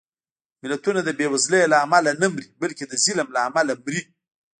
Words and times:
ملتونه 0.63 0.99
د 1.03 1.09
بېوزلۍ 1.17 1.63
له 1.71 1.77
امله 1.85 2.11
نه 2.21 2.27
مري، 2.33 2.47
بلکې 2.61 2.83
د 2.87 2.93
ظلم 3.03 3.27
له 3.35 3.39
امله 3.47 3.73
مري 3.83 4.01